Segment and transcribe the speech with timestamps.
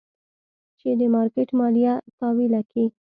[0.79, 2.83] چې د مارکېټ ماليه تاويله کي.